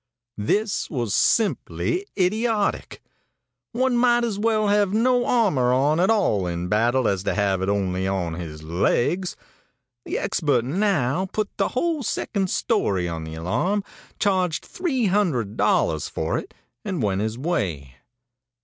[0.39, 3.03] This was simply idiotic;
[3.71, 7.61] one might as well have no armor on at all in battle as to have
[7.61, 9.35] it only on his legs.
[10.03, 13.83] The expert now put the whole second story on the alarm,
[14.17, 17.97] charged three hundred dollars for it, and went his way.